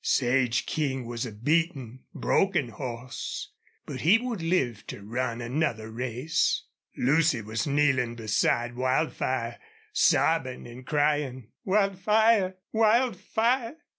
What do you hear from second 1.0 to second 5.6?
was a beaten, broken horse, but he would live to run